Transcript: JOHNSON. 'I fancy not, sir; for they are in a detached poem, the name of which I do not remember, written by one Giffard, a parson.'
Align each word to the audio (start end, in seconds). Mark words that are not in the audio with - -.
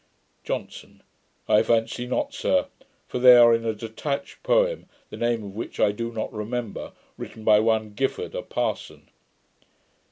JOHNSON. 0.45 1.03
'I 1.47 1.61
fancy 1.61 2.07
not, 2.07 2.33
sir; 2.33 2.65
for 3.07 3.19
they 3.19 3.37
are 3.37 3.53
in 3.53 3.65
a 3.67 3.75
detached 3.75 4.41
poem, 4.41 4.87
the 5.11 5.15
name 5.15 5.43
of 5.43 5.51
which 5.55 5.79
I 5.79 5.91
do 5.91 6.11
not 6.11 6.33
remember, 6.33 6.93
written 7.19 7.43
by 7.43 7.59
one 7.59 7.93
Giffard, 7.93 8.33
a 8.33 8.41
parson.' 8.41 9.09